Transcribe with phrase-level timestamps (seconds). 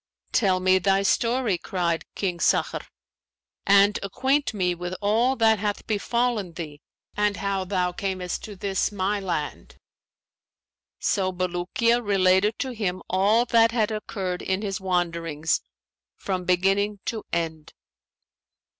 [0.31, 2.87] 'Tell me thy story,' cried King Sakhr,
[3.67, 6.81] 'and acquaint me with all that hath befallen thee
[7.15, 9.77] and how thou camest to this my land.'
[10.97, 15.61] So Bulukiya related to him all that had occurred in his wanderings
[16.17, 17.73] from beginning to end."